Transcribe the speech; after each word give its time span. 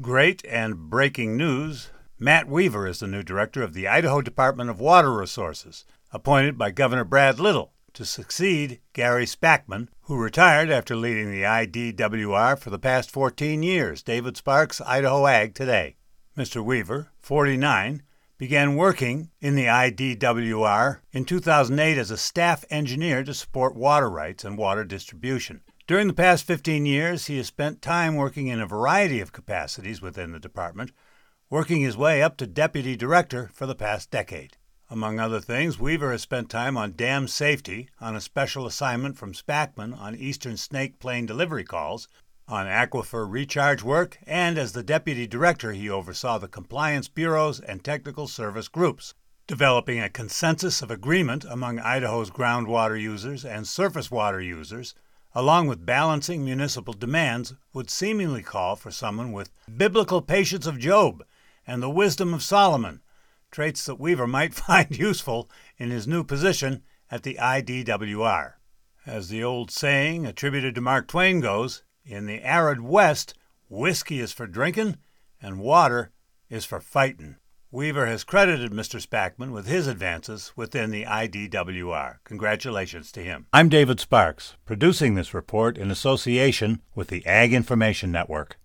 Great 0.00 0.44
and 0.46 0.90
breaking 0.90 1.36
news 1.36 1.90
Mat 2.18 2.48
Weaver 2.48 2.84
is 2.88 2.98
the 2.98 3.06
new 3.06 3.22
director 3.22 3.62
of 3.62 3.74
the 3.74 3.86
Idaho 3.86 4.20
Department 4.20 4.68
of 4.68 4.80
Water 4.80 5.12
Resources, 5.12 5.84
appointed 6.10 6.58
by 6.58 6.72
Governor 6.72 7.04
Brad 7.04 7.38
Little 7.38 7.72
to 7.92 8.04
succeed 8.04 8.80
Gary 8.92 9.24
Spackman, 9.24 9.86
who 10.02 10.16
retired 10.16 10.68
after 10.68 10.96
leading 10.96 11.30
the 11.30 11.42
IDWR 11.42 12.58
for 12.58 12.70
the 12.70 12.78
past 12.78 13.08
14 13.08 13.62
years. 13.62 14.02
David 14.02 14.36
Sparks, 14.36 14.80
Idaho 14.80 15.28
Ag 15.28 15.54
Today. 15.54 15.94
Mr. 16.36 16.62
Weaver, 16.62 17.12
49, 17.20 18.02
began 18.36 18.74
working 18.74 19.30
in 19.40 19.54
the 19.54 19.66
IDWR 19.66 20.98
in 21.12 21.24
2008 21.24 21.98
as 21.98 22.10
a 22.10 22.16
staff 22.16 22.64
engineer 22.68 23.22
to 23.22 23.32
support 23.32 23.76
water 23.76 24.10
rights 24.10 24.44
and 24.44 24.58
water 24.58 24.82
distribution. 24.82 25.60
During 25.86 26.06
the 26.06 26.14
past 26.14 26.46
15 26.46 26.86
years, 26.86 27.26
he 27.26 27.36
has 27.36 27.48
spent 27.48 27.82
time 27.82 28.14
working 28.14 28.46
in 28.46 28.58
a 28.58 28.66
variety 28.66 29.20
of 29.20 29.34
capacities 29.34 30.00
within 30.00 30.32
the 30.32 30.40
department, 30.40 30.92
working 31.50 31.82
his 31.82 31.94
way 31.94 32.22
up 32.22 32.38
to 32.38 32.46
deputy 32.46 32.96
director 32.96 33.50
for 33.52 33.66
the 33.66 33.74
past 33.74 34.10
decade. 34.10 34.56
Among 34.88 35.20
other 35.20 35.42
things, 35.42 35.78
Weaver 35.78 36.12
has 36.12 36.22
spent 36.22 36.48
time 36.48 36.78
on 36.78 36.92
dam 36.92 37.28
safety, 37.28 37.90
on 38.00 38.16
a 38.16 38.22
special 38.22 38.64
assignment 38.66 39.18
from 39.18 39.34
Spackman 39.34 39.94
on 40.00 40.16
eastern 40.16 40.56
Snake 40.56 40.98
Plain 41.00 41.26
delivery 41.26 41.64
calls, 41.64 42.08
on 42.48 42.64
aquifer 42.64 43.30
recharge 43.30 43.82
work, 43.82 44.16
and 44.26 44.56
as 44.56 44.72
the 44.72 44.82
deputy 44.82 45.26
director, 45.26 45.72
he 45.72 45.90
oversaw 45.90 46.38
the 46.38 46.48
compliance 46.48 47.08
bureaus 47.08 47.60
and 47.60 47.84
technical 47.84 48.26
service 48.26 48.68
groups, 48.68 49.12
developing 49.46 50.00
a 50.00 50.08
consensus 50.08 50.80
of 50.80 50.90
agreement 50.90 51.44
among 51.44 51.78
Idaho's 51.78 52.30
groundwater 52.30 52.98
users 52.98 53.44
and 53.44 53.68
surface 53.68 54.10
water 54.10 54.40
users 54.40 54.94
along 55.34 55.66
with 55.66 55.84
balancing 55.84 56.44
municipal 56.44 56.94
demands, 56.94 57.54
would 57.72 57.90
seemingly 57.90 58.42
call 58.42 58.76
for 58.76 58.90
someone 58.90 59.32
with 59.32 59.50
biblical 59.76 60.22
patience 60.22 60.66
of 60.66 60.78
Job 60.78 61.24
and 61.66 61.82
the 61.82 61.90
wisdom 61.90 62.32
of 62.32 62.42
Solomon, 62.42 63.02
traits 63.50 63.84
that 63.84 64.00
Weaver 64.00 64.26
might 64.26 64.54
find 64.66 64.96
useful 64.96 65.50
in 65.78 65.90
his 65.90 66.06
new 66.06 66.22
position 66.22 66.82
at 67.10 67.22
the 67.22 67.36
IDWR. 67.40 68.54
As 69.06 69.28
the 69.28 69.42
old 69.42 69.70
saying 69.70 70.24
attributed 70.24 70.74
to 70.74 70.80
Mark 70.80 71.08
Twain 71.08 71.40
goes, 71.40 71.82
in 72.04 72.26
the 72.26 72.42
arid 72.42 72.80
West, 72.80 73.34
whiskey 73.68 74.20
is 74.20 74.32
for 74.32 74.46
drinking 74.46 74.98
and 75.40 75.58
water 75.58 76.12
is 76.48 76.64
for 76.64 76.80
fighting. 76.80 77.36
Weaver 77.74 78.06
has 78.06 78.22
credited 78.22 78.70
Mr. 78.70 79.04
Spackman 79.04 79.50
with 79.50 79.66
his 79.66 79.88
advances 79.88 80.52
within 80.54 80.92
the 80.92 81.02
IDWR. 81.06 82.18
Congratulations 82.22 83.10
to 83.10 83.20
him. 83.20 83.48
I'm 83.52 83.68
David 83.68 83.98
Sparks, 83.98 84.54
producing 84.64 85.16
this 85.16 85.34
report 85.34 85.76
in 85.76 85.90
association 85.90 86.82
with 86.94 87.08
the 87.08 87.26
Ag 87.26 87.52
Information 87.52 88.12
Network. 88.12 88.58